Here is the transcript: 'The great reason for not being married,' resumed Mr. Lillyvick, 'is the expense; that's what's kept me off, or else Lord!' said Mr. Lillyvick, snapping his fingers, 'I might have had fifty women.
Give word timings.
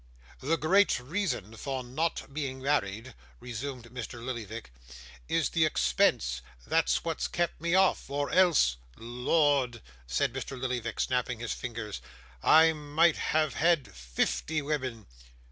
'The 0.39 0.57
great 0.57 0.99
reason 0.99 1.55
for 1.55 1.83
not 1.83 2.33
being 2.33 2.59
married,' 2.59 3.13
resumed 3.39 3.83
Mr. 3.91 4.13
Lillyvick, 4.19 4.71
'is 5.29 5.49
the 5.49 5.63
expense; 5.63 6.41
that's 6.65 7.03
what's 7.03 7.27
kept 7.27 7.61
me 7.61 7.75
off, 7.75 8.09
or 8.09 8.31
else 8.31 8.77
Lord!' 8.97 9.79
said 10.07 10.33
Mr. 10.33 10.59
Lillyvick, 10.59 10.99
snapping 10.99 11.37
his 11.39 11.53
fingers, 11.53 12.01
'I 12.41 12.73
might 12.73 13.17
have 13.17 13.53
had 13.53 13.93
fifty 13.95 14.59
women. 14.59 15.05